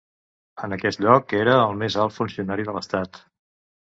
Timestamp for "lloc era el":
1.05-1.77